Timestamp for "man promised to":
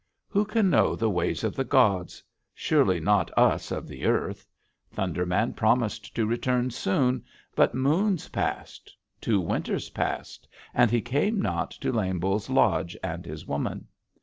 5.27-6.25